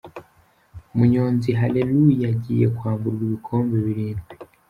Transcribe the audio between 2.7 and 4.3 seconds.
kwamburwa ibikombe birindwi